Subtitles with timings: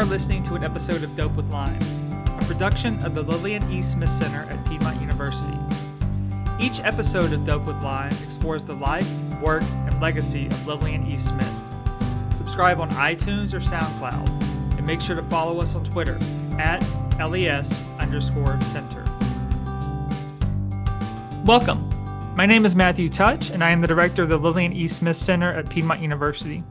[0.00, 1.76] Are listening to an episode of Dope with Lime,
[2.26, 3.82] a production of the Lillian E.
[3.82, 5.58] Smith Center at Piedmont University.
[6.58, 9.06] Each episode of Dope with Lime explores the life,
[9.42, 11.18] work, and legacy of Lillian E.
[11.18, 11.52] Smith.
[12.34, 14.26] Subscribe on iTunes or SoundCloud,
[14.78, 16.18] and make sure to follow us on Twitter
[16.58, 16.80] at
[17.18, 19.04] LES underscore center.
[21.44, 21.86] Welcome.
[22.34, 24.88] My name is Matthew Teutsch, and I am the director of the Lillian E.
[24.88, 26.64] Smith Center at Piedmont University.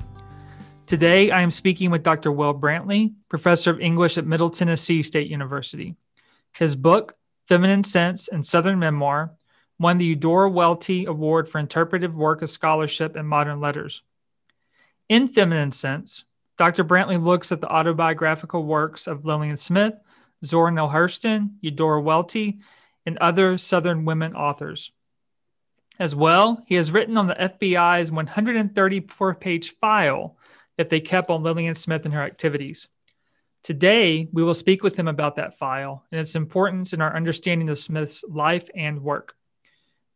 [0.89, 2.31] Today, I am speaking with Dr.
[2.31, 5.95] Will Brantley, professor of English at Middle Tennessee State University.
[6.57, 7.15] His book,
[7.47, 9.31] Feminine Sense and Southern Memoir,
[9.77, 14.01] won the Eudora Welty Award for Interpretive Work of Scholarship in Modern Letters.
[15.09, 16.25] In Feminine Sense,
[16.57, 16.83] Dr.
[16.83, 19.93] Brantley looks at the autobiographical works of Lillian Smith,
[20.43, 22.61] Zora Neale Hurston, Eudora Welty,
[23.05, 24.91] and other Southern women authors.
[25.99, 30.35] As well, he has written on the FBI's 134 page file
[30.79, 32.87] that they kept on Lillian Smith and her activities.
[33.63, 37.67] Today, we will speak with him about that file and its importance in our understanding
[37.67, 39.35] of Smith's life and work.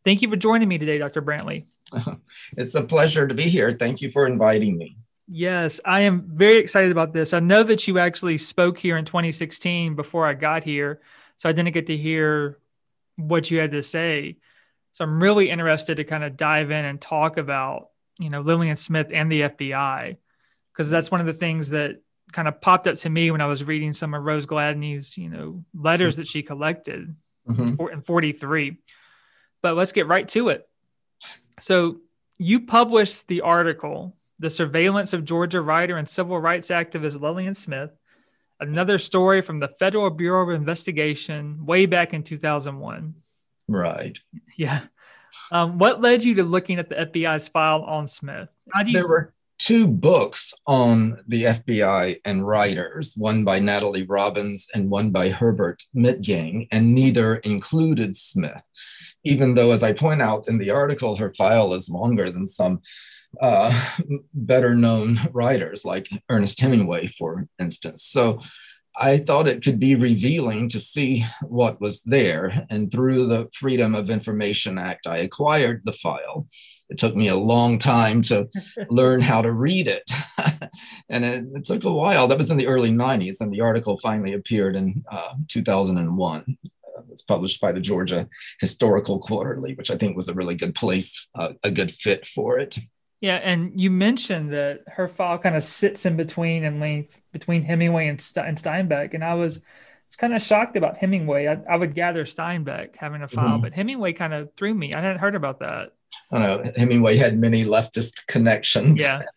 [0.06, 1.22] Thank you for joining me today, Dr.
[1.22, 1.66] Brantley.
[2.56, 3.74] It's a pleasure to be here.
[3.74, 4.96] Thank you for inviting me.
[5.28, 7.34] Yes, I am very excited about this.
[7.34, 11.02] I know that you actually spoke here in 2016 before I got here,
[11.36, 12.58] so I didn't get to hear
[13.18, 14.38] what you had to say.
[14.94, 18.78] So I'm really interested to kind of dive in and talk about, you know, Lillian
[18.78, 20.16] Smith and the FBI
[20.74, 21.98] because that's one of the things that
[22.32, 25.30] kind of popped up to me when I was reading some of Rose Gladney's, you
[25.30, 27.16] know, letters that she collected
[27.48, 27.88] mm-hmm.
[27.92, 28.78] in 43.
[29.62, 30.68] But let's get right to it.
[31.60, 32.02] So
[32.38, 37.92] you published the article, The Surveillance of Georgia Writer and Civil Rights Activist Lillian Smith,
[38.60, 43.14] another story from the Federal Bureau of Investigation way back in 2001.
[43.68, 44.20] Right.
[44.58, 44.82] Yeah.
[45.52, 48.50] Um, what led you to looking at the FBI's file on Smith?
[48.74, 54.04] How do you, there were two books on the FBI and writers, one by Natalie
[54.04, 58.62] Robins and one by Herbert Mitgang, and neither included Smith.
[59.24, 62.82] Even though, as I point out in the article, her file is longer than some
[63.42, 63.74] uh,
[64.34, 68.04] better known writers like Ernest Hemingway, for instance.
[68.04, 68.42] So
[68.98, 72.68] I thought it could be revealing to see what was there.
[72.70, 76.48] And through the Freedom of Information Act, I acquired the file
[76.94, 78.48] it took me a long time to
[78.90, 80.10] learn how to read it.
[81.10, 82.28] and it, it, took a while.
[82.28, 86.42] That was in the early 90s, and the article finally appeared in uh, 2001.
[86.48, 90.54] Uh, it was published by the Georgia Historical Quarterly, which I think was a really
[90.54, 92.78] good place, uh, a good fit for it.
[93.22, 97.64] Yeah, and you mentioned that her file kind of sits in between and length between
[97.64, 99.62] Hemingway and, St- and Steinbeck, and I was
[100.14, 101.48] was kind of shocked about Hemingway.
[101.48, 103.62] I, I, would gather Steinbeck having a file, mm-hmm.
[103.62, 104.94] but Hemingway kind of threw me.
[104.94, 105.94] I hadn't heard about that.
[106.32, 109.00] I don't know Hemingway had many leftist connections.
[109.00, 109.24] Yeah.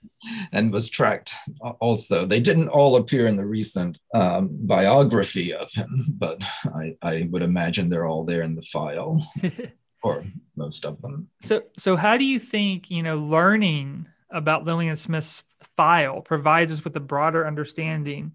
[0.50, 1.34] And was tracked
[1.78, 2.26] also.
[2.26, 7.42] They didn't all appear in the recent um, biography of him, but I, I would
[7.42, 9.24] imagine they're all there in the file,
[10.02, 10.24] or
[10.56, 11.28] most of them.
[11.42, 15.44] So, so how do you think you know learning about Lillian Smith's
[15.76, 18.32] file provides us with a broader understanding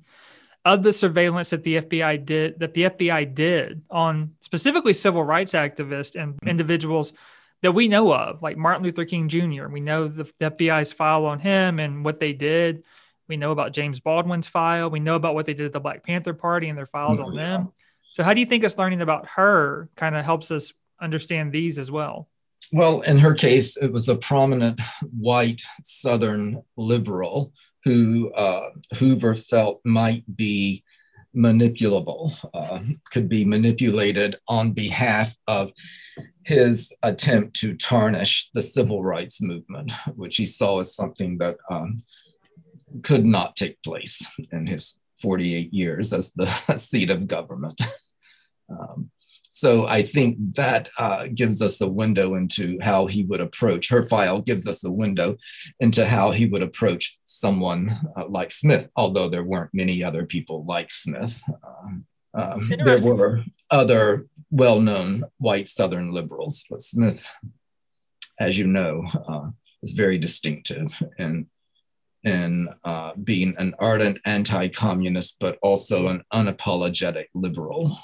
[0.64, 5.54] of the surveillance that the FBI did that the FBI did on specifically civil rights
[5.54, 6.48] activists and mm-hmm.
[6.48, 7.14] individuals
[7.62, 9.68] that we know of, like Martin Luther King Jr.
[9.68, 12.86] We know the, the FBI's file on him and what they did.
[13.28, 14.90] We know about James Baldwin's file.
[14.90, 17.30] We know about what they did at the Black Panther Party and their files mm-hmm.
[17.30, 17.72] on them.
[18.04, 21.78] So, how do you think us learning about her kind of helps us understand these
[21.78, 22.28] as well?
[22.74, 24.80] Well, in her case, it was a prominent
[25.18, 30.84] white Southern liberal who uh, Hoover felt might be
[31.36, 32.80] manipulable, uh,
[33.12, 35.72] could be manipulated on behalf of
[36.44, 42.02] his attempt to tarnish the civil rights movement, which he saw as something that um,
[43.04, 46.48] could not take place in his 48 years as the
[46.78, 47.80] seat of government.
[48.70, 49.12] Um,
[49.52, 54.02] so I think that uh, gives us a window into how he would approach her
[54.04, 55.36] file, gives us a window
[55.82, 60.64] into how he would approach someone uh, like Smith, although there weren't many other people
[60.66, 61.42] like Smith.
[61.68, 67.30] Um, um, there were other well known white Southern liberals, but Smith,
[68.40, 69.50] as you know, uh,
[69.84, 71.48] is very distinctive in,
[72.24, 77.98] in uh, being an ardent anti communist, but also an unapologetic liberal.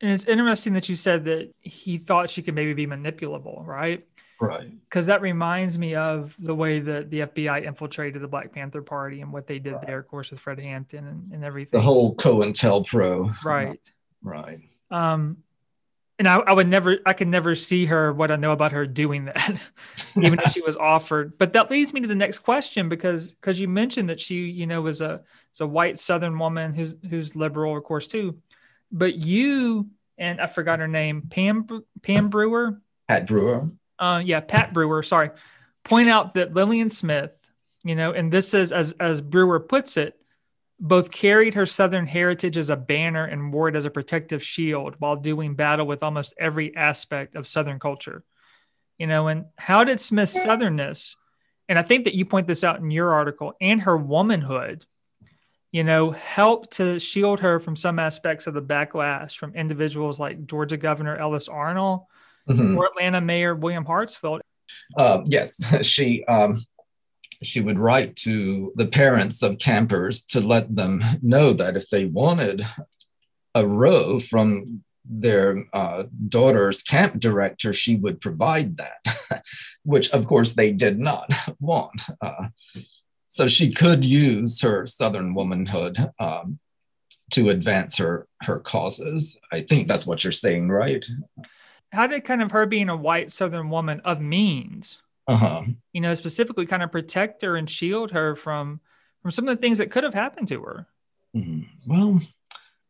[0.00, 4.06] And it's interesting that you said that he thought she could maybe be manipulable, right?
[4.40, 4.70] Right.
[4.84, 9.22] Because that reminds me of the way that the FBI infiltrated the Black Panther Party
[9.22, 9.86] and what they did right.
[9.86, 11.70] there, of course, with Fred Hampton and, and everything.
[11.72, 13.42] The whole COINTELPRO.
[13.42, 13.92] Right.
[14.22, 14.60] Right.
[14.90, 15.38] Um,
[16.18, 18.86] and I, I, would never, I could never see her what I know about her
[18.86, 19.60] doing that,
[20.16, 21.36] even if she was offered.
[21.38, 24.66] But that leads me to the next question because because you mentioned that she, you
[24.66, 25.22] know, was a
[25.52, 28.38] was a white Southern woman who's who's liberal, of course, too.
[28.92, 31.66] But you and I forgot her name, Pam
[32.02, 33.70] Pam Brewer, Pat Brewer.
[33.98, 35.02] Uh, yeah, Pat Brewer.
[35.02, 35.30] Sorry,
[35.84, 37.32] point out that Lillian Smith,
[37.84, 40.18] you know, and this is as as Brewer puts it,
[40.80, 44.94] both carried her Southern heritage as a banner and wore it as a protective shield
[44.98, 48.24] while doing battle with almost every aspect of Southern culture.
[48.98, 51.16] You know, and how did Smith's Southernness,
[51.68, 54.86] and I think that you point this out in your article, and her womanhood,
[55.76, 60.46] you know, help to shield her from some aspects of the backlash from individuals like
[60.46, 62.06] Georgia Governor Ellis Arnall
[62.48, 62.78] mm-hmm.
[62.78, 64.40] or Atlanta Mayor William Hartsfield?
[64.96, 66.64] Uh, yes, she um,
[67.42, 72.06] she would write to the parents of campers to let them know that if they
[72.06, 72.66] wanted
[73.54, 79.42] a row from their uh, daughter's camp director, she would provide that,
[79.84, 81.30] which of course they did not
[81.60, 82.00] want.
[82.22, 82.48] Uh,
[83.36, 86.58] so she could use her Southern womanhood um,
[87.32, 89.38] to advance her her causes.
[89.52, 91.04] I think that's what you're saying, right?
[91.92, 95.62] How did kind of her being a white Southern woman of means uh-huh.
[95.92, 98.80] you know, specifically kind of protect her and shield her from
[99.22, 100.86] from some of the things that could have happened to her?
[101.36, 101.62] Mm-hmm.
[101.86, 102.20] Well,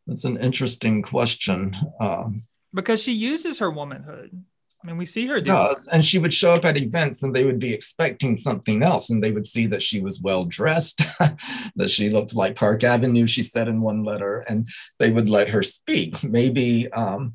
[0.06, 1.74] that's an interesting question.
[1.98, 4.44] Um, because she uses her womanhood.
[4.86, 7.34] I mean, we see her do does, and she would show up at events and
[7.34, 11.02] they would be expecting something else, and they would see that she was well dressed,
[11.76, 14.68] that she looked like Park Avenue, she said in one letter, and
[15.00, 16.22] they would let her speak.
[16.22, 17.34] Maybe um,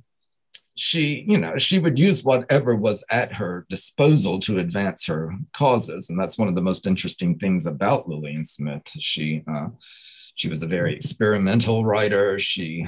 [0.76, 6.10] she, you know, she would use whatever was at her disposal to advance her causes,
[6.10, 8.84] and that's one of the most interesting things about Lillian Smith.
[8.98, 9.68] She, uh,
[10.36, 12.40] she was a very experimental writer.
[12.40, 12.88] She,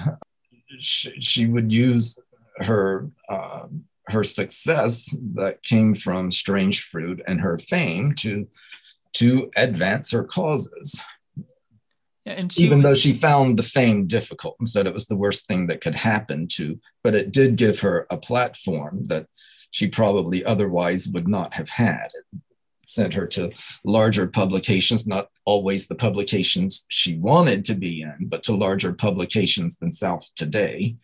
[0.79, 2.17] she, she would use
[2.59, 3.65] her uh,
[4.07, 8.47] her success that came from Strange Fruit and her fame to
[9.13, 10.99] to advance her causes.
[12.25, 15.45] Yeah, and even though she found the fame difficult and said it was the worst
[15.45, 19.27] thing that could happen to, but it did give her a platform that
[19.71, 22.07] she probably otherwise would not have had.
[22.13, 22.39] It
[22.85, 23.51] sent her to
[23.83, 29.77] larger publications, not always the publications she wanted to be in, but to larger publications
[29.77, 30.95] than South Today.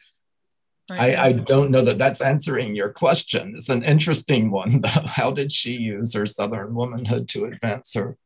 [0.90, 1.18] Right.
[1.18, 3.54] I, I, don't know that that's answering your question.
[3.58, 4.88] It's an interesting one, though.
[4.88, 8.18] How did she use her Southern womanhood to advance her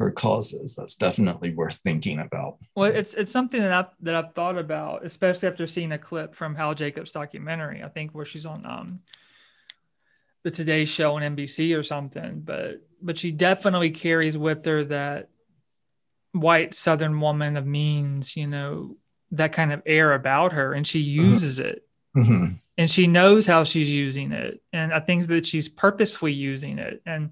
[0.00, 0.74] her causes.
[0.74, 2.56] That's definitely worth thinking about.
[2.74, 6.34] Well, it's it's something that I've that I've thought about, especially after seeing a clip
[6.34, 7.82] from Hal Jacobs' documentary.
[7.84, 9.00] I think where she's on um
[10.42, 12.40] the Today Show on NBC or something.
[12.40, 15.28] But but she definitely carries with her that
[16.32, 18.96] white Southern woman of means, you know,
[19.32, 21.30] that kind of air about her, and she mm-hmm.
[21.30, 21.68] uses mm-hmm.
[21.68, 21.88] it.
[22.16, 22.46] Mm-hmm.
[22.78, 24.62] And she knows how she's using it.
[24.72, 27.02] And I think that she's purposefully using it.
[27.04, 27.30] And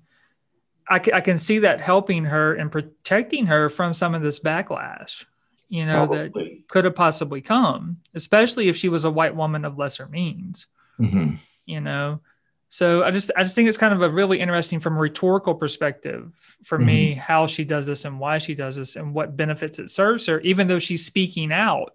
[0.87, 5.25] I, I can see that helping her and protecting her from some of this backlash,
[5.69, 6.29] you know, Probably.
[6.45, 10.67] that could have possibly come, especially if she was a white woman of lesser means,
[11.01, 11.37] mm-hmm.
[11.65, 12.21] you know.
[12.71, 15.55] So I just I just think it's kind of a really interesting from a rhetorical
[15.55, 16.31] perspective
[16.65, 16.87] for mm-hmm.
[16.87, 20.27] me how she does this and why she does this and what benefits it serves
[20.27, 21.95] her, even though she's speaking out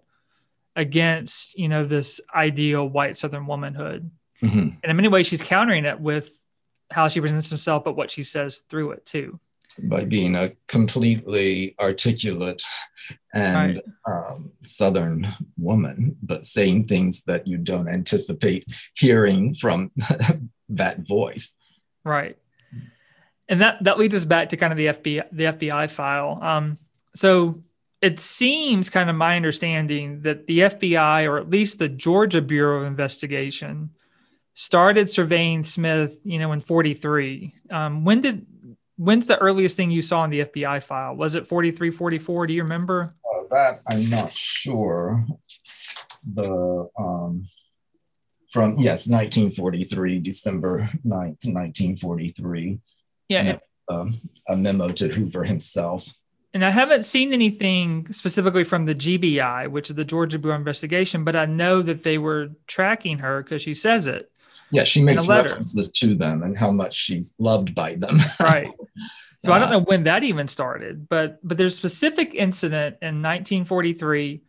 [0.76, 4.10] against you know this ideal white Southern womanhood.
[4.42, 4.58] Mm-hmm.
[4.58, 6.36] And in many ways, she's countering it with
[6.90, 9.38] how she presents herself, but what she says through it too.
[9.78, 12.62] By being a completely articulate
[13.32, 14.28] and right.
[14.28, 19.90] um, Southern woman, but saying things that you don't anticipate hearing from
[20.70, 21.54] that voice.
[22.04, 22.36] Right.
[23.48, 26.38] And that, that leads us back to kind of the FBI, the FBI file.
[26.42, 26.78] Um,
[27.14, 27.62] so
[28.00, 32.80] it seems kind of my understanding that the FBI, or at least the Georgia Bureau
[32.80, 33.90] of Investigation,
[34.54, 37.54] started surveying Smith, you know, in 43.
[37.70, 38.46] Um, when did
[38.96, 41.16] when's the earliest thing you saw in the FBI file?
[41.16, 42.46] Was it 43, 44?
[42.46, 43.14] Do you remember?
[43.24, 45.24] Uh, that I'm not sure.
[46.32, 47.48] The um,
[48.54, 52.78] from yes, 1943, December 9th, 1943.
[53.28, 53.40] Yeah.
[53.40, 56.06] And, um, a memo to Hoover himself.
[56.54, 61.24] And I haven't seen anything specifically from the GBI, which is the Georgia Bureau Investigation,
[61.24, 64.30] but I know that they were tracking her because she says it.
[64.70, 68.20] Yeah, she makes references to them and how much she's loved by them.
[68.40, 68.70] right.
[69.38, 72.98] So uh, I don't know when that even started, but but there's a specific incident
[73.02, 74.42] in 1943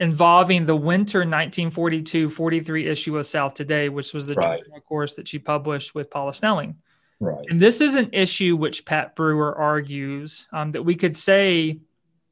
[0.00, 4.62] involving the winter 1942-43 issue of South Today, which was the right.
[4.86, 6.76] course that she published with Paula Snelling.
[7.20, 7.44] Right.
[7.48, 11.78] And this is an issue which Pat Brewer argues um, that we could say,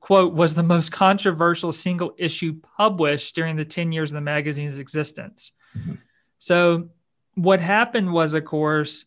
[0.00, 4.78] quote, was the most controversial single issue published during the 10 years of the magazine's
[4.78, 5.52] existence.
[5.78, 5.94] Mm-hmm.
[6.38, 6.88] So
[7.36, 9.04] what happened was, of course,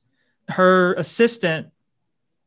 [0.50, 1.68] her assistant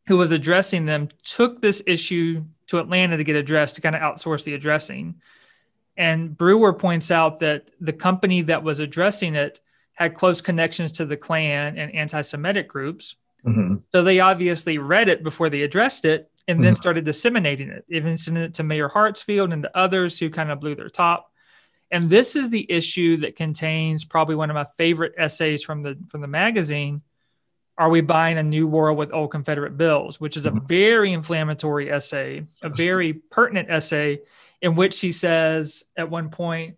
[0.06, 4.00] who was addressing them took this issue to Atlanta to get addressed to kind of
[4.02, 5.20] outsource the addressing.
[5.98, 9.60] And Brewer points out that the company that was addressing it
[9.94, 13.16] had close connections to the Klan and anti Semitic groups.
[13.44, 13.76] Mm-hmm.
[13.90, 16.64] So they obviously read it before they addressed it and mm-hmm.
[16.64, 20.52] then started disseminating it, even sending it to Mayor Hartsfield and to others who kind
[20.52, 21.32] of blew their top.
[21.90, 25.98] And this is the issue that contains probably one of my favorite essays from the
[26.08, 27.02] from the magazine.
[27.76, 30.20] Are we buying a new world with old Confederate bills?
[30.20, 30.66] Which is a mm-hmm.
[30.66, 34.20] very inflammatory essay, a very pertinent essay,
[34.60, 36.76] in which he says at one point,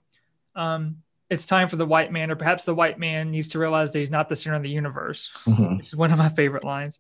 [0.55, 3.93] um, it's time for the white man, or perhaps the white man needs to realize
[3.93, 5.77] that he's not the center of the universe, mm-hmm.
[5.77, 6.99] which is one of my favorite lines.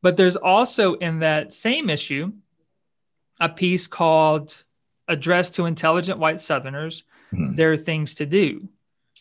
[0.00, 2.32] But there's also in that same issue
[3.40, 4.64] a piece called
[5.06, 7.56] Address to Intelligent White Southerners mm-hmm.
[7.56, 8.68] There Are Things to Do.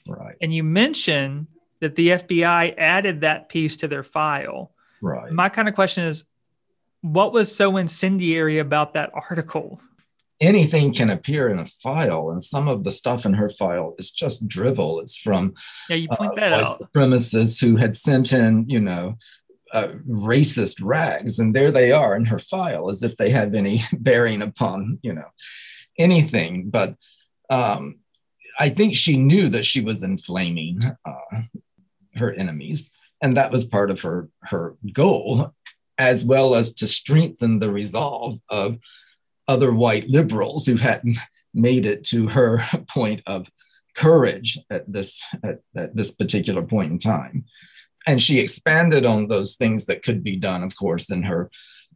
[0.08, 0.36] Right.
[0.42, 1.48] And you mentioned
[1.80, 4.72] that the FBI added that piece to their file.
[5.02, 5.32] Right.
[5.32, 6.24] My kind of question is
[7.02, 9.80] what was so incendiary about that article?
[10.40, 14.12] Anything can appear in a file, and some of the stuff in her file is
[14.12, 15.00] just drivel.
[15.00, 15.54] It's from
[15.90, 16.94] yeah, you point uh, that out.
[16.94, 19.18] Premises who had sent in, you know,
[19.74, 23.82] uh, racist rags, and there they are in her file, as if they have any
[23.94, 25.28] bearing upon, you know,
[25.98, 26.70] anything.
[26.70, 26.96] But
[27.50, 28.00] um,
[28.60, 31.42] I think she knew that she was inflaming uh,
[32.16, 32.92] her enemies,
[33.22, 35.54] and that was part of her her goal,
[35.98, 38.78] as well as to strengthen the resolve of
[39.48, 41.18] other white liberals who hadn't
[41.54, 43.50] made it to her point of
[43.96, 47.46] courage at this at, at, this particular point in time.
[48.06, 51.50] And she expanded on those things that could be done of course in her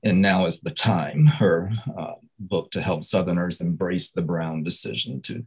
[0.04, 5.22] and now is the time her uh, book to help southerners embrace the brown decision
[5.22, 5.46] to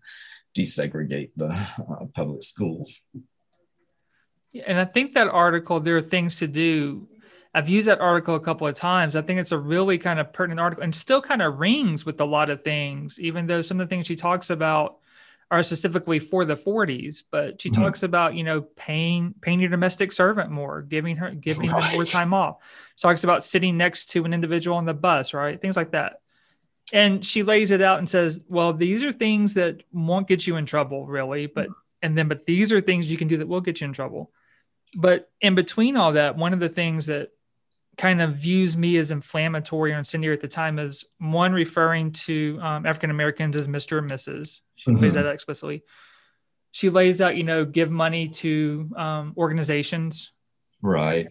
[0.57, 3.03] desegregate the uh, public schools.
[4.65, 7.09] And i think that article there are things to do
[7.55, 9.15] I've used that article a couple of times.
[9.15, 12.21] I think it's a really kind of pertinent article and still kind of rings with
[12.21, 14.99] a lot of things, even though some of the things she talks about
[15.53, 17.23] are specifically for the 40s.
[17.31, 17.83] But she mm-hmm.
[17.83, 21.83] talks about, you know, paying paying your domestic servant more, giving her giving right.
[21.83, 22.57] them more time off.
[22.97, 25.61] She talks about sitting next to an individual on the bus, right?
[25.61, 26.21] Things like that.
[26.93, 30.57] And she lays it out and says, well, these are things that won't get you
[30.57, 31.69] in trouble, really, but
[32.03, 34.33] and then but these are things you can do that will get you in trouble.
[34.97, 37.31] But in between all that, one of the things that
[37.97, 42.59] kind of views me as inflammatory or incendiary at the time is one referring to
[42.63, 43.99] um, African Americans as Mr.
[43.99, 44.61] and Mrs.
[44.77, 45.03] She mm-hmm.
[45.03, 45.83] lays that out explicitly.
[46.73, 50.33] She lays out, you know, give money to um, organizations.
[50.83, 51.29] Right.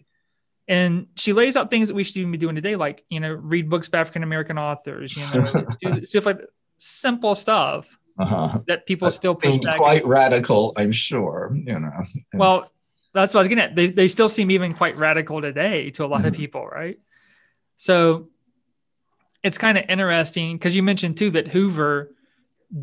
[0.67, 3.33] And she lays out things that we should even be doing today, like, you know,
[3.33, 6.39] read books by African American authors, you know, do stuff like
[6.77, 8.59] simple stuff uh-huh.
[8.67, 9.77] that people That's still push back.
[9.77, 12.03] Quite radical, I'm sure, you know.
[12.33, 12.71] Well,
[13.13, 13.75] that's what I was getting at.
[13.75, 16.29] They, they still seem even quite radical today to a lot mm-hmm.
[16.29, 16.99] of people, right?
[17.77, 18.29] So
[19.43, 22.15] it's kind of interesting because you mentioned too that Hoover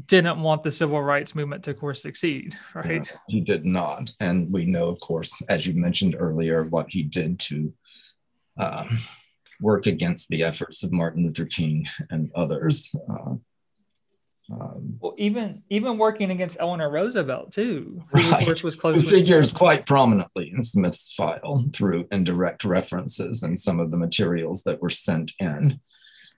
[0.07, 3.11] didn't want the civil rights movement to, of course, succeed, right?
[3.11, 4.13] Yeah, he did not.
[4.21, 7.73] And we know, of course, as you mentioned earlier, what he did to
[8.59, 8.99] um,
[9.61, 12.95] work against the efforts of Martin Luther King and others.
[13.09, 13.35] Uh,
[14.53, 18.41] um, well, even even working against Eleanor Roosevelt too, who right.
[18.41, 19.01] of course was close.
[19.01, 24.63] Who figures quite prominently in Smith's file through indirect references and some of the materials
[24.65, 25.81] that were sent in,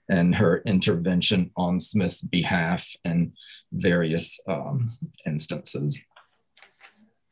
[0.09, 3.33] and her intervention on Smith's behalf in
[3.71, 4.91] various um,
[5.25, 5.99] instances.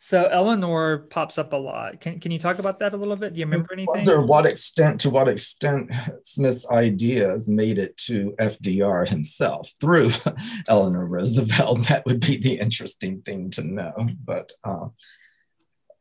[0.04, 2.02] So Eleanor pops up a lot.
[2.02, 3.34] Can, can you talk about that a little bit?
[3.34, 3.94] Do you remember anything?
[3.94, 5.92] Wonder what extent to what extent
[6.24, 10.10] Smith's ideas made it to FDR himself through
[10.68, 11.86] Eleanor Roosevelt.
[11.92, 13.94] That would be the interesting thing to know.
[14.26, 14.88] But uh,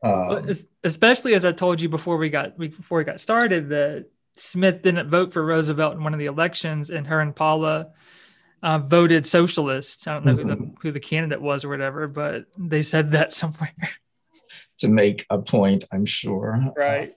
[0.03, 0.49] um,
[0.83, 5.11] especially as I told you before we got before we got started that Smith didn't
[5.11, 7.89] vote for Roosevelt in one of the elections, and her and Paula
[8.63, 10.07] uh, voted socialist.
[10.07, 10.43] I don't know mm-hmm.
[10.43, 10.75] who the mm-hmm.
[10.83, 13.75] who the candidate was or whatever, but they said that somewhere
[14.79, 15.85] to make a point.
[15.93, 16.73] I'm sure.
[16.77, 17.15] Right.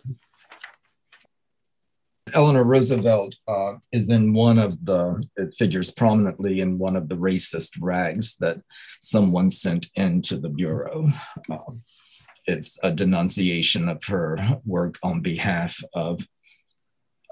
[2.33, 7.15] Eleanor Roosevelt uh, is in one of the, it figures prominently in one of the
[7.15, 8.59] racist rags that
[9.01, 11.09] someone sent into the Bureau.
[11.51, 11.83] Um,
[12.45, 16.25] it's a denunciation of her work on behalf of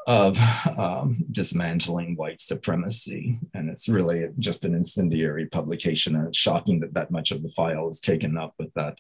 [0.08, 0.38] of
[0.78, 3.38] um, dismantling white supremacy.
[3.54, 6.16] And it's really just an incendiary publication.
[6.16, 8.98] And it's shocking that that much of the file is taken up with that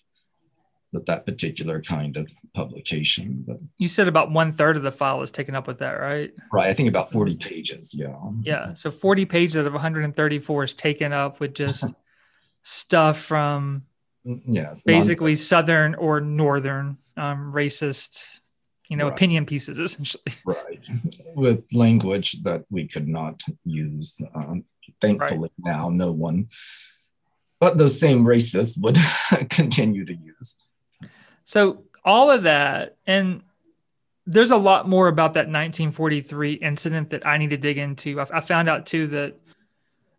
[0.93, 3.45] with that particular kind of publication.
[3.47, 6.33] But you said about one third of the file is taken up with that, right?
[6.51, 6.69] Right.
[6.69, 7.93] I think about 40 pages.
[7.93, 8.17] Yeah.
[8.41, 8.73] Yeah.
[8.73, 11.85] So 40 pages out of 134 is taken up with just
[12.63, 13.83] stuff from
[14.23, 15.35] yes, basically.
[15.35, 18.40] Southern or Northern um, racist,
[18.91, 19.13] you know, right.
[19.13, 20.21] opinion pieces essentially.
[20.45, 20.83] Right,
[21.33, 24.19] with language that we could not use.
[24.35, 24.65] Um,
[24.99, 25.73] thankfully, right.
[25.73, 26.49] now no one,
[27.61, 28.99] but those same racists would
[29.49, 30.57] continue to use.
[31.45, 33.43] So all of that, and
[34.27, 38.19] there's a lot more about that 1943 incident that I need to dig into.
[38.19, 39.35] I, I found out too that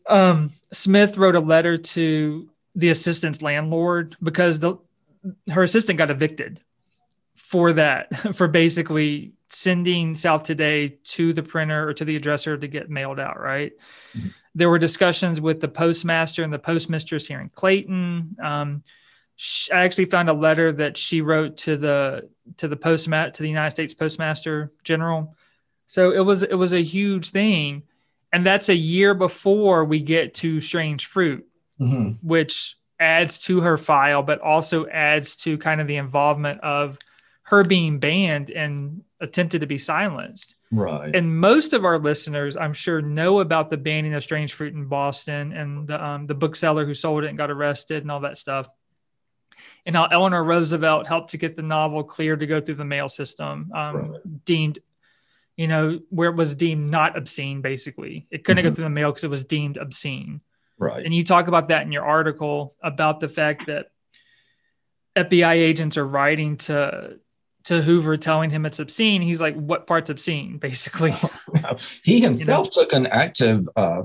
[0.08, 4.76] um, Smith wrote a letter to the assistant's landlord because the
[5.50, 6.62] her assistant got evicted
[7.52, 12.66] for that for basically sending South Today to the printer or to the addresser to
[12.66, 13.38] get mailed out.
[13.38, 13.73] Right.
[14.16, 14.28] Mm-hmm.
[14.54, 18.37] There were discussions with the postmaster and the postmistress here in Clayton.
[18.42, 18.82] Um,
[19.73, 23.49] I actually found a letter that she wrote to the to the postmat to the
[23.49, 25.35] United States Postmaster General.
[25.87, 27.82] So it was it was a huge thing,
[28.32, 31.47] and that's a year before we get to Strange Fruit,
[31.80, 32.26] mm-hmm.
[32.26, 36.99] which adds to her file, but also adds to kind of the involvement of
[37.52, 40.54] her being banned and attempted to be silenced.
[40.71, 41.14] Right.
[41.14, 44.87] And most of our listeners, I'm sure, know about the banning of Strange Fruit in
[44.87, 48.38] Boston and the um, the bookseller who sold it and got arrested and all that
[48.38, 48.68] stuff
[49.85, 53.11] and how Eleanor Roosevelt helped to get the novel cleared to go through the mail
[53.11, 54.44] system, um, right.
[54.47, 54.78] deemed,
[55.54, 58.26] you know, where it was deemed not obscene, basically.
[58.30, 58.71] It couldn't mm-hmm.
[58.71, 60.40] go through the mail because it was deemed obscene.
[60.78, 61.04] Right.
[61.04, 63.90] And you talk about that in your article about the fact that
[65.14, 67.18] FBI agents are writing to
[67.64, 69.23] to Hoover telling him it's obscene.
[69.23, 71.14] He's like, what part's obscene, basically?
[72.02, 72.85] he himself you know?
[72.85, 74.02] took an active uh,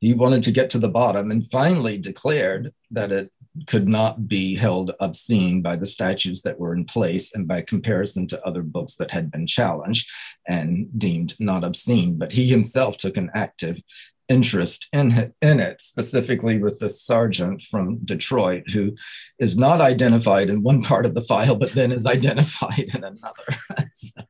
[0.00, 3.32] he wanted to get to the bottom and finally declared that it
[3.66, 8.26] could not be held obscene by the statutes that were in place and by comparison
[8.26, 10.10] to other books that had been challenged
[10.46, 12.18] and deemed not obscene.
[12.18, 13.80] But he himself took an active
[14.28, 18.94] interest in, in it, specifically with the sergeant from Detroit, who
[19.38, 23.88] is not identified in one part of the file, but then is identified in another.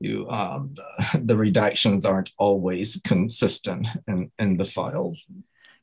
[0.00, 5.26] you, um, the, the redactions aren't always consistent in, in the files.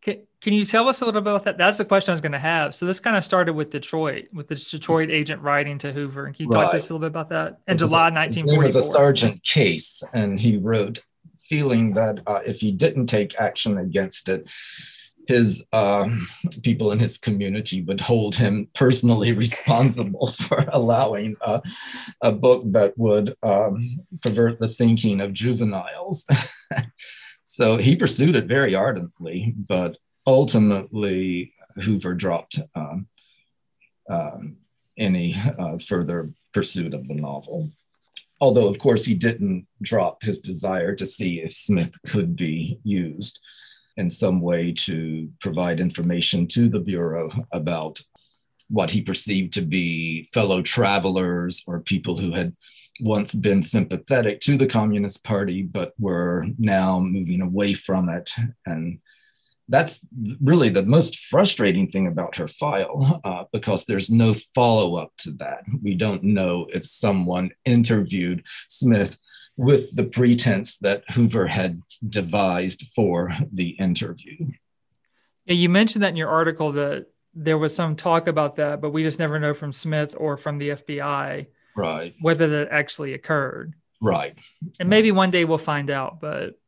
[0.02, 1.58] Can, can you tell us a little bit about that?
[1.58, 2.76] That's the question I was going to have.
[2.76, 6.26] So this kind of started with Detroit, with the Detroit agent writing to Hoover.
[6.26, 6.64] And can you right.
[6.64, 7.60] talk to us a little bit about that?
[7.68, 8.64] In July 1944.
[8.64, 11.02] It was a Sergeant Case, and he wrote,
[11.54, 14.48] feeling that uh, if he didn't take action against it,
[15.28, 16.10] his uh,
[16.64, 21.62] people in his community would hold him personally responsible for allowing uh,
[22.22, 26.26] a book that would um, pervert the thinking of juveniles.
[27.46, 33.06] So he pursued it very ardently, but ultimately Hoover dropped um,
[34.10, 34.40] uh,
[34.98, 37.70] any uh, further pursuit of the novel.
[38.42, 43.40] Although, of course, he didn't drop his desire to see if Smith could be used
[43.98, 48.02] in some way to provide information to the Bureau about
[48.70, 52.56] what he perceived to be fellow travelers or people who had
[53.00, 58.30] once been sympathetic to the Communist Party, but were now moving away from it.
[58.66, 59.00] And
[59.70, 60.00] that's
[60.42, 65.32] really the most frustrating thing about her file uh, because there's no follow up to
[65.32, 65.64] that.
[65.82, 69.18] We don't know if someone interviewed Smith
[69.56, 74.52] with the pretense that Hoover had devised for the interview.
[75.46, 78.92] Yeah, you mentioned that in your article that there was some talk about that, but
[78.92, 83.74] we just never know from Smith or from the FBI right whether that actually occurred
[84.02, 84.38] right
[84.80, 86.60] and maybe one day we'll find out but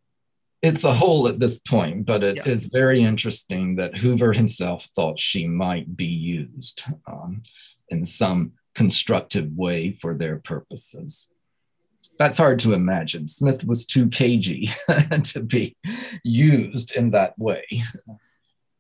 [0.66, 2.48] it's a hole at this point but it yeah.
[2.48, 7.42] is very interesting that hoover himself thought she might be used um,
[7.90, 11.30] in some constructive way for their purposes
[12.18, 14.70] that's hard to imagine smith was too cagey
[15.24, 15.76] to be
[16.24, 17.66] used in that way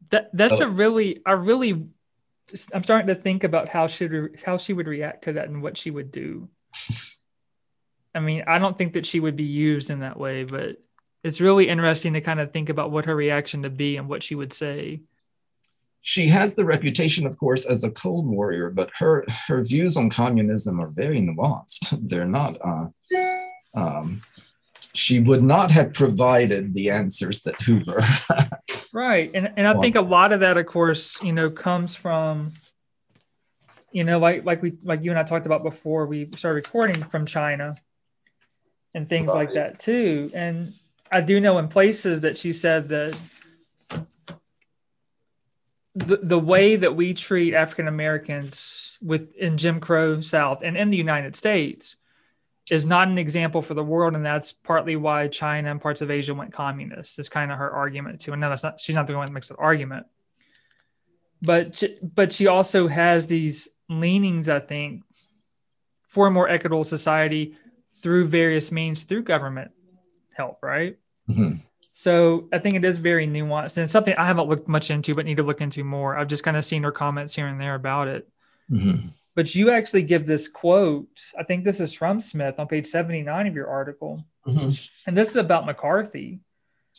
[0.09, 1.87] that that's a really a really
[2.73, 4.07] I'm starting to think about how she
[4.45, 6.49] how she would react to that and what she would do.
[8.15, 10.77] I mean, I don't think that she would be used in that way, but
[11.25, 14.21] it's really interesting to kind of think about what her reaction to be and what
[14.21, 15.01] she would say.
[16.01, 20.11] She has the reputation, of course, as a cold warrior, but her her views on
[20.11, 21.97] communism are very nuanced.
[22.07, 22.59] They're not.
[22.63, 22.89] Uh,
[23.73, 24.21] um,
[24.93, 28.03] she would not have provided the answers that Hoover.
[28.93, 32.53] right, and and I think a lot of that, of course, you know, comes from,
[33.91, 37.01] you know, like like we like you and I talked about before we started recording
[37.01, 37.75] from China,
[38.93, 39.47] and things right.
[39.47, 40.29] like that too.
[40.35, 40.75] And
[41.11, 43.17] I do know in places that she said that
[45.95, 50.89] the the way that we treat African Americans with in Jim Crow South and in
[50.89, 51.95] the United States
[52.69, 56.09] is not an example for the world, and that's partly why China and parts of
[56.09, 57.19] Asia went communist.
[57.19, 58.33] Is kind of her argument too.
[58.33, 58.79] And no, that's not.
[58.79, 60.07] She's not the one that makes that argument.
[61.41, 65.03] but but she also has these leanings, I think,
[66.07, 67.55] for a more equitable society
[68.01, 69.71] through various means through government
[70.35, 70.97] help, right?
[71.29, 71.57] Mm-hmm.
[71.91, 75.25] So I think it is very nuanced and something I haven't looked much into, but
[75.25, 76.17] need to look into more.
[76.17, 78.27] I've just kind of seen her comments here and there about it.
[78.69, 79.07] Mm-hmm.
[79.33, 81.21] But you actually give this quote.
[81.37, 84.25] I think this is from Smith on page 79 of your article.
[84.45, 84.71] Mm-hmm.
[85.07, 86.39] And this is about McCarthy.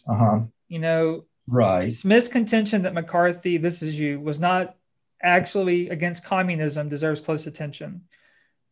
[0.08, 0.40] Uh huh.
[0.68, 1.92] You know, right.
[1.92, 4.76] Smith's contention that McCarthy, this is you, was not
[5.22, 8.02] actually against communism deserves close attention,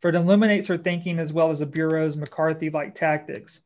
[0.00, 3.61] for it illuminates her thinking as well as the Bureau's McCarthy like tactics.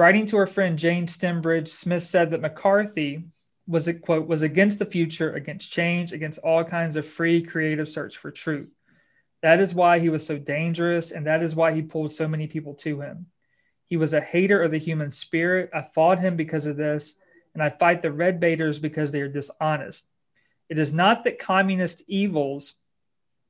[0.00, 3.24] Writing to her friend Jane Stembridge, Smith said that McCarthy
[3.66, 7.86] was a quote was against the future, against change, against all kinds of free creative
[7.86, 8.70] search for truth.
[9.42, 12.46] That is why he was so dangerous, and that is why he pulled so many
[12.46, 13.26] people to him.
[13.88, 15.68] He was a hater of the human spirit.
[15.74, 17.14] I fought him because of this,
[17.52, 20.06] and I fight the red baiters because they are dishonest.
[20.70, 22.72] It is not that communist evils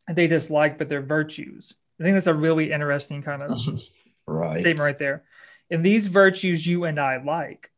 [0.09, 1.75] they dislike, but their virtues.
[2.01, 3.57] I think that's a really interesting kind of
[4.27, 4.59] right.
[4.59, 5.23] statement right there.
[5.71, 7.71] In these virtues, you and I like.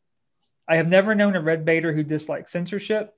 [0.66, 3.14] I have never known a red baiter who dislikes censorship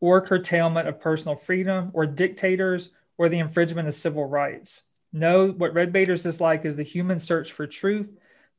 [0.00, 4.82] or curtailment of personal freedom or dictators or the infringement of civil rights.
[5.12, 8.10] No, what red baiters dislike is the human search for truth,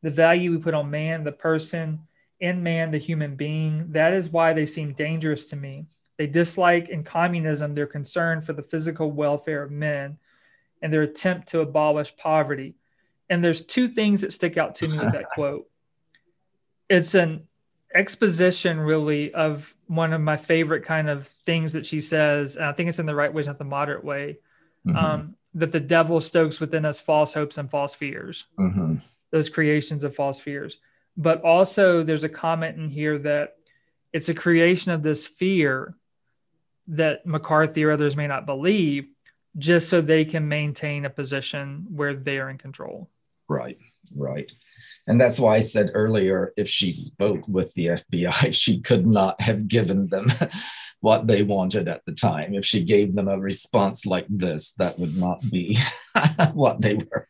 [0.01, 1.99] the value we put on man, the person,
[2.39, 3.91] in man, the human being.
[3.91, 5.87] That is why they seem dangerous to me.
[6.17, 10.17] They dislike in communism their concern for the physical welfare of men
[10.81, 12.75] and their attempt to abolish poverty.
[13.29, 15.69] And there's two things that stick out to me with that quote.
[16.89, 17.47] It's an
[17.93, 22.55] exposition, really, of one of my favorite kind of things that she says.
[22.55, 24.39] And I think it's in the right way, not the moderate way.
[24.85, 24.97] Mm-hmm.
[24.97, 28.95] Um, that the devil stokes within us false hopes and false fears, mm-hmm.
[29.31, 30.77] those creations of false fears.
[31.17, 33.55] But also, there's a comment in here that
[34.13, 35.95] it's a creation of this fear
[36.89, 39.07] that McCarthy or others may not believe,
[39.57, 43.09] just so they can maintain a position where they are in control.
[43.49, 43.77] Right,
[44.15, 44.51] right.
[45.07, 49.39] And that's why I said earlier if she spoke with the FBI, she could not
[49.41, 50.31] have given them
[50.99, 52.53] what they wanted at the time.
[52.53, 55.77] If she gave them a response like this, that would not be
[56.53, 57.27] what they were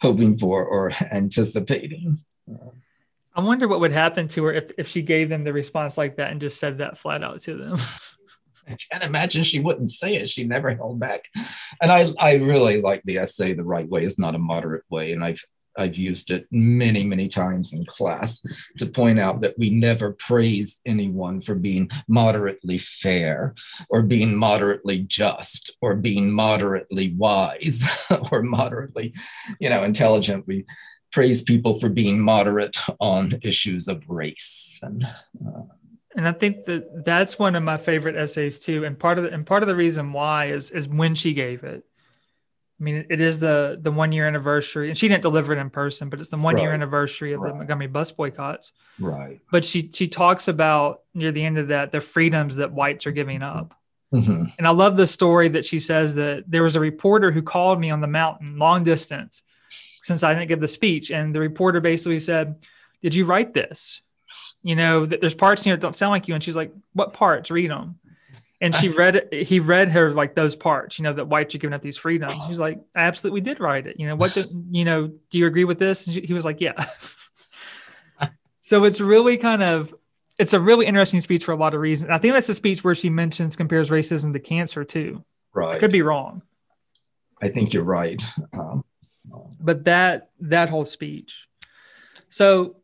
[0.00, 2.18] hoping for or anticipating.
[3.34, 6.16] I wonder what would happen to her if, if she gave them the response like
[6.16, 7.78] that and just said that flat out to them.
[8.70, 10.28] I can't imagine she wouldn't say it.
[10.28, 11.24] She never held back.
[11.82, 15.12] And I, I really like the essay, The Right Way is Not a Moderate Way.
[15.12, 15.42] And I've
[15.76, 18.42] I've used it many, many times in class
[18.78, 23.54] to point out that we never praise anyone for being moderately fair
[23.88, 27.86] or being moderately just or being moderately wise
[28.32, 29.14] or moderately,
[29.60, 30.46] you know, intelligent.
[30.46, 30.66] We
[31.12, 35.62] praise people for being moderate on issues of race and uh,
[36.20, 38.84] and I think that that's one of my favorite essays too.
[38.84, 41.64] And part of the and part of the reason why is is when she gave
[41.64, 41.82] it.
[42.78, 45.70] I mean, it is the the one year anniversary, and she didn't deliver it in
[45.70, 46.60] person, but it's the one right.
[46.60, 47.52] year anniversary of right.
[47.52, 48.72] the Montgomery bus boycotts.
[48.98, 49.40] Right.
[49.50, 53.12] But she she talks about near the end of that the freedoms that whites are
[53.12, 53.72] giving up.
[54.12, 54.44] Mm-hmm.
[54.58, 57.80] And I love the story that she says that there was a reporter who called
[57.80, 59.42] me on the mountain, long distance,
[60.02, 62.56] since I didn't give the speech, and the reporter basically said,
[63.02, 64.02] "Did you write this?"
[64.62, 66.34] You know, that there's parts here that don't sound like you.
[66.34, 67.50] And she's like, what parts?
[67.50, 67.98] Read them.
[68.60, 71.74] And she read he read her like those parts, you know, that whites are giving
[71.74, 72.44] up these freedoms.
[72.46, 73.98] She's like, I absolutely did write it.
[73.98, 76.06] You know, what, do, you know, do you agree with this?
[76.06, 76.84] And she, he was like, yeah.
[78.60, 79.94] so it's really kind of,
[80.38, 82.10] it's a really interesting speech for a lot of reasons.
[82.10, 85.24] I think that's a speech where she mentions, compares racism to cancer too.
[85.52, 85.76] Right.
[85.76, 86.42] I could be wrong.
[87.42, 88.22] I think you're right.
[88.52, 88.84] Um,
[89.58, 91.46] but that, that whole speech.
[92.28, 92.76] So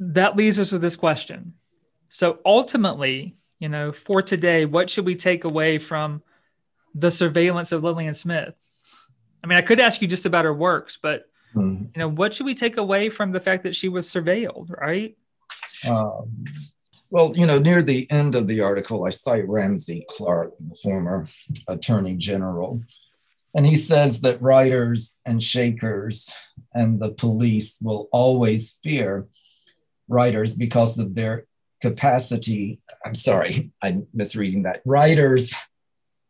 [0.00, 1.54] that leaves us with this question.
[2.08, 6.22] So ultimately, you know, for today, what should we take away from
[6.94, 8.54] the surveillance of Lillian Smith?
[9.42, 11.84] I mean, I could ask you just about her works, but mm-hmm.
[11.84, 15.16] you know, what should we take away from the fact that she was surveilled, right?
[15.86, 16.44] Um,
[17.10, 21.26] well, you know, near the end of the article, I cite Ramsey Clark, the former
[21.66, 22.82] attorney general,
[23.54, 26.32] and he says that writers and shakers
[26.74, 29.26] and the police will always fear
[30.08, 31.46] writers because of their
[31.80, 32.80] capacity.
[33.04, 34.82] I'm sorry, I'm misreading that.
[34.84, 35.54] Writers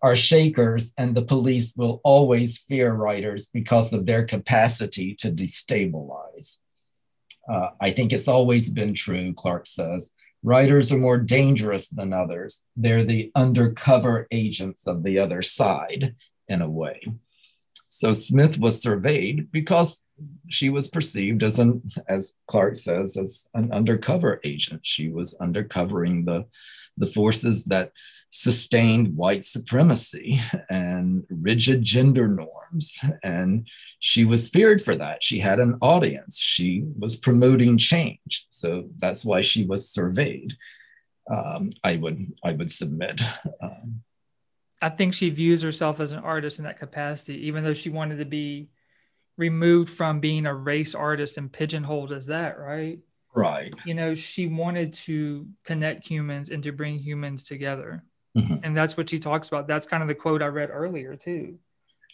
[0.00, 6.58] are shakers, and the police will always fear writers because of their capacity to destabilize.
[7.50, 10.10] Uh, I think it's always been true, Clark says.
[10.44, 12.62] Writers are more dangerous than others.
[12.76, 16.14] They're the undercover agents of the other side,
[16.46, 17.02] in a way.
[17.88, 20.00] So Smith was surveyed because
[20.48, 24.84] she was perceived as an, as Clark says, as an undercover agent.
[24.84, 26.46] She was undercovering the,
[26.96, 27.92] the forces that
[28.30, 32.98] sustained white supremacy and rigid gender norms.
[33.22, 33.68] And
[34.00, 35.22] she was feared for that.
[35.22, 36.38] She had an audience.
[36.38, 38.46] She was promoting change.
[38.50, 40.56] So that's why she was surveyed.
[41.30, 43.20] Um, I would I would submit.
[43.62, 44.02] Um,
[44.80, 48.16] I think she views herself as an artist in that capacity, even though she wanted
[48.16, 48.68] to be
[49.38, 52.98] removed from being a race artist and pigeonholed as that, right?
[53.34, 53.72] Right.
[53.84, 58.02] You know, she wanted to connect humans and to bring humans together.
[58.36, 58.56] Mm-hmm.
[58.62, 59.66] And that's what she talks about.
[59.66, 61.58] That's kind of the quote I read earlier too.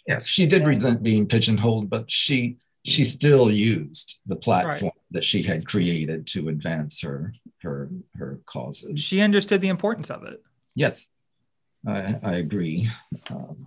[0.07, 4.93] Yes, she did resent being pigeonholed, but she she still used the platform right.
[5.13, 7.33] that she had created to advance her
[7.63, 9.01] her her causes.
[9.01, 10.43] She understood the importance of it.
[10.75, 11.09] Yes,
[11.87, 12.89] I, I agree.
[13.31, 13.67] Um,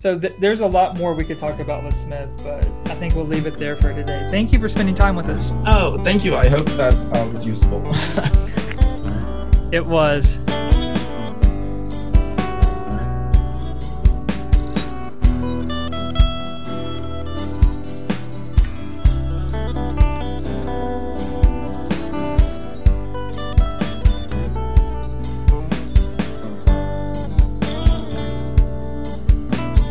[0.00, 3.14] so th- there's a lot more we could talk about with Smith, but I think
[3.16, 4.26] we'll leave it there for today.
[4.30, 5.50] Thank you for spending time with us.
[5.66, 6.36] Oh, thank you.
[6.36, 7.84] I hope that uh, was useful.
[9.72, 10.38] it was.